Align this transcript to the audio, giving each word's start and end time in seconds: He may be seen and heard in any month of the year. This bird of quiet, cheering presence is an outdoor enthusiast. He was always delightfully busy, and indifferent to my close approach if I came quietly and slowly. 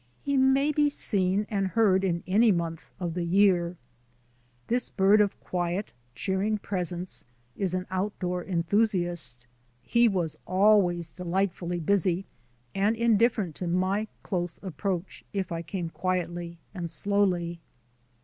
He 0.23 0.35
may 0.35 0.71
be 0.71 0.89
seen 0.89 1.45
and 1.47 1.67
heard 1.67 2.03
in 2.03 2.23
any 2.25 2.51
month 2.51 2.89
of 2.99 3.13
the 3.13 3.23
year. 3.23 3.77
This 4.65 4.89
bird 4.89 5.21
of 5.21 5.39
quiet, 5.39 5.93
cheering 6.15 6.57
presence 6.57 7.23
is 7.55 7.75
an 7.75 7.85
outdoor 7.91 8.43
enthusiast. 8.43 9.45
He 9.83 10.07
was 10.07 10.35
always 10.47 11.11
delightfully 11.11 11.79
busy, 11.79 12.25
and 12.73 12.95
indifferent 12.95 13.53
to 13.57 13.67
my 13.67 14.07
close 14.23 14.59
approach 14.63 15.23
if 15.33 15.51
I 15.51 15.61
came 15.61 15.91
quietly 15.91 16.57
and 16.73 16.89
slowly. 16.89 17.59